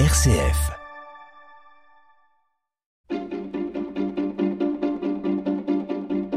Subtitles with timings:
[0.00, 0.72] RCF.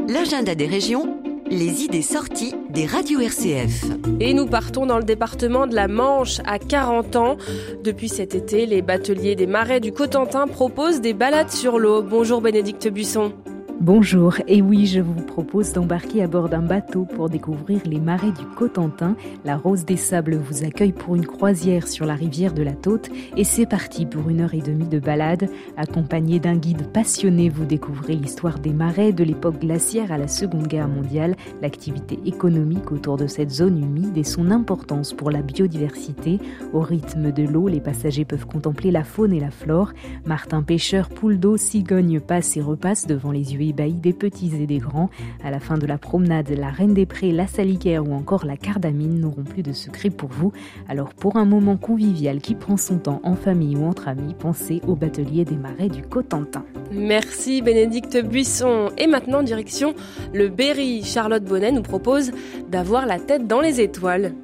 [0.06, 1.20] L'agenda des régions,
[1.50, 3.86] les idées sorties des radios RCF.
[4.20, 7.36] Et nous partons dans le département de la Manche à 40 ans.
[7.82, 12.00] Depuis cet été, les bateliers des marais du Cotentin proposent des balades sur l'eau.
[12.00, 13.32] Bonjour Bénédicte Buisson.
[13.80, 18.32] Bonjour, et oui, je vous propose d'embarquer à bord d'un bateau pour découvrir les marais
[18.32, 19.14] du Cotentin.
[19.44, 23.08] La Rose des Sables vous accueille pour une croisière sur la rivière de la Taute
[23.36, 25.48] et c'est parti pour une heure et demie de balade.
[25.76, 30.66] Accompagné d'un guide passionné, vous découvrez l'histoire des marais de l'époque glaciaire à la Seconde
[30.66, 36.40] Guerre mondiale, l'activité économique autour de cette zone humide et son importance pour la biodiversité.
[36.72, 39.92] Au rythme de l'eau, les passagers peuvent contempler la faune et la flore.
[40.26, 44.78] Martin pêcheur, poule d'eau, cigogne passe et repasse devant les yeux des petits et des
[44.78, 45.10] grands.
[45.42, 48.56] À la fin de la promenade, la Reine des Prés, la Salicaire ou encore la
[48.56, 50.52] Cardamine n'auront plus de secret pour vous.
[50.88, 54.80] Alors pour un moment convivial qui prend son temps en famille ou entre amis, pensez
[54.86, 56.64] au batelier des marais du Cotentin.
[56.92, 58.90] Merci Bénédicte Buisson.
[58.98, 59.94] Et maintenant direction
[60.32, 61.02] le Berry.
[61.04, 62.32] Charlotte Bonnet nous propose
[62.70, 64.34] d'avoir la tête dans les étoiles.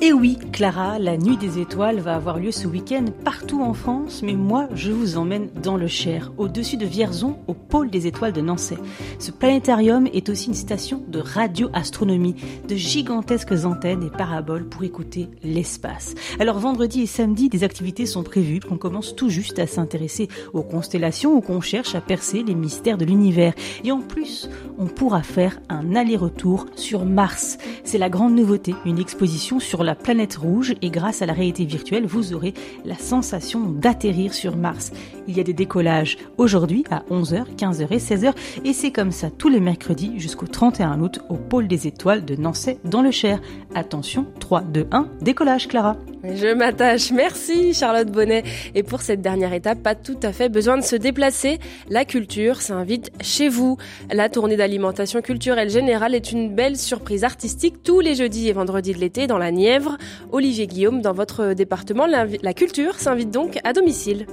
[0.00, 4.22] Et oui, Clara, la nuit des étoiles va avoir lieu ce week-end partout en France,
[4.22, 8.32] mais moi, je vous emmène dans le Cher, au-dessus de Vierzon, au pôle des étoiles
[8.32, 8.76] de Nancy.
[9.18, 12.36] Ce planétarium est aussi une station de radioastronomie,
[12.68, 16.14] de gigantesques antennes et paraboles pour écouter l'espace.
[16.38, 20.62] Alors vendredi et samedi, des activités sont prévues, qu'on commence tout juste à s'intéresser aux
[20.62, 23.52] constellations ou qu'on cherche à percer les mystères de l'univers.
[23.82, 27.58] Et en plus, on pourra faire un aller-retour sur Mars.
[27.82, 31.64] C'est la grande nouveauté, une exposition sur la planète rouge et grâce à la réalité
[31.64, 32.52] virtuelle, vous aurez
[32.84, 34.92] la sensation d'atterrir sur Mars.
[35.26, 38.34] Il y a des décollages aujourd'hui à 11h, 15h et 16h
[38.66, 42.36] et c'est comme ça tous les mercredis jusqu'au 31 août au pôle des étoiles de
[42.36, 43.40] Nancy dans le Cher.
[43.74, 45.96] Attention, 3, 2, 1, décollage Clara.
[46.24, 47.12] Je m'attache.
[47.12, 48.44] Merci Charlotte Bonnet.
[48.74, 51.58] Et pour cette dernière étape, pas tout à fait besoin de se déplacer.
[51.88, 53.76] La culture s'invite chez vous.
[54.10, 58.92] La tournée d'alimentation culturelle générale est une belle surprise artistique tous les jeudis et vendredis
[58.92, 59.96] de l'été dans la Nièvre
[60.32, 64.26] Olivier Guillaume, dans votre département, la culture s'invite donc à domicile.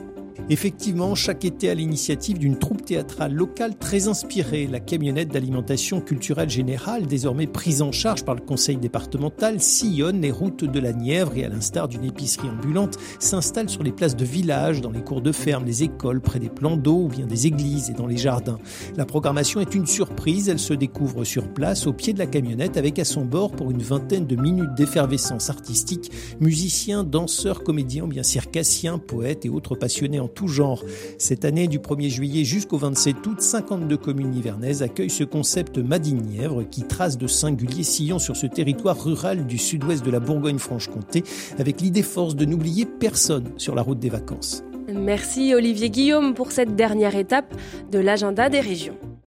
[0.47, 6.51] Effectivement, chaque été, à l'initiative d'une troupe théâtrale locale très inspirée, la camionnette d'alimentation culturelle
[6.51, 11.35] générale, désormais prise en charge par le conseil départemental, sillonne les routes de la Nièvre
[11.35, 15.21] et, à l'instar d'une épicerie ambulante, s'installe sur les places de village, dans les cours
[15.21, 18.17] de ferme, les écoles, près des plans d'eau ou bien des églises et dans les
[18.17, 18.59] jardins.
[18.97, 22.77] La programmation est une surprise, elle se découvre sur place, au pied de la camionnette,
[22.77, 28.21] avec à son bord, pour une vingtaine de minutes d'effervescence artistique, musiciens, danseurs, comédiens, bien
[28.21, 30.83] circassiens, poètes et autres passionnés en tout genre.
[31.17, 36.69] Cette année, du 1er juillet jusqu'au 27 août, 52 communes hivernaises accueillent ce concept Madine-Nièvre
[36.69, 41.23] qui trace de singuliers sillons sur ce territoire rural du sud-ouest de la Bourgogne-Franche-Comté
[41.57, 44.63] avec l'idée force de n'oublier personne sur la route des vacances.
[44.87, 47.55] Merci Olivier Guillaume pour cette dernière étape
[47.91, 48.97] de l'agenda des régions.